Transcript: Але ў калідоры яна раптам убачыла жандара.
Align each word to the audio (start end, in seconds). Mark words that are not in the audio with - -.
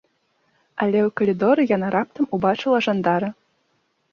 Але 0.85 0.99
ў 1.03 1.09
калідоры 1.21 1.65
яна 1.75 1.87
раптам 1.99 2.25
убачыла 2.39 2.77
жандара. 2.87 3.29